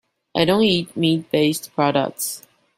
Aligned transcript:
I 0.35 0.45
don’t 0.45 0.63
eat 0.65 0.97
meat 0.97 1.29
based 1.29 1.75
products. 1.75 2.41